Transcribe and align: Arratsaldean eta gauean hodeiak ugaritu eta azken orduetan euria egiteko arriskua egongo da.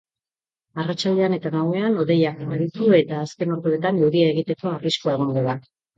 Arratsaldean 0.83 1.35
eta 1.37 1.51
gauean 1.55 1.99
hodeiak 2.03 2.41
ugaritu 2.45 2.89
eta 3.01 3.19
azken 3.27 3.55
orduetan 3.57 4.01
euria 4.07 4.31
egiteko 4.37 4.73
arriskua 4.73 5.15
egongo 5.21 5.45
da. 5.51 5.59